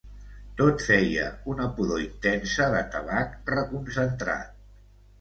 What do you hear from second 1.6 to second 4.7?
pudor intensa de tabac reconcentrat.